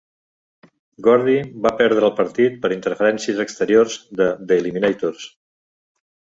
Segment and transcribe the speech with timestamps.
[1.07, 5.33] Gordy va perdre el partit per interferències exteriors de The Eliminators.